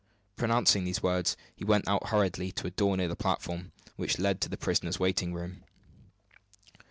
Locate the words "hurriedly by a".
2.07-2.71